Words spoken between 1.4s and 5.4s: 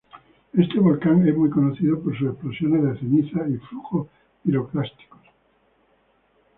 conocido por sus explosiones de cenizas y flujos piroclásticos.